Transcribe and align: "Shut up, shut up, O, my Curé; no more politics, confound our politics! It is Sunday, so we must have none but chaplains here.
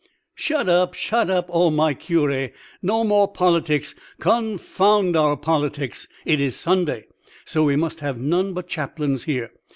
"Shut 0.33 0.67
up, 0.67 0.95
shut 0.95 1.29
up, 1.29 1.45
O, 1.51 1.69
my 1.69 1.93
Curé; 1.93 2.53
no 2.81 3.03
more 3.03 3.27
politics, 3.31 3.93
confound 4.19 5.15
our 5.15 5.37
politics! 5.37 6.07
It 6.25 6.41
is 6.41 6.55
Sunday, 6.55 7.05
so 7.45 7.63
we 7.63 7.75
must 7.75 7.99
have 7.99 8.17
none 8.17 8.53
but 8.53 8.67
chaplains 8.67 9.25
here. 9.25 9.51